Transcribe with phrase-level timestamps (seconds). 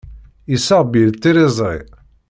[0.51, 1.79] Yessaɣ Bill tiliẓri.